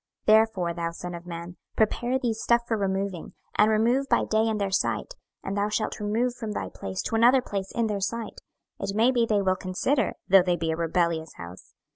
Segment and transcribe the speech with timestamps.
[0.25, 4.47] 26:012:003 Therefore, thou son of man, prepare thee stuff for removing, and remove by day
[4.47, 8.01] in their sight; and thou shalt remove from thy place to another place in their
[8.01, 8.41] sight:
[8.79, 11.75] it may be they will consider, though they be a rebellious house.